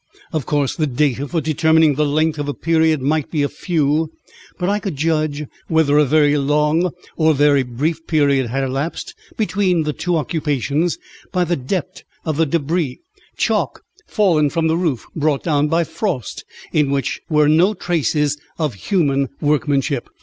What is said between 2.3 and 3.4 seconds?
of a period might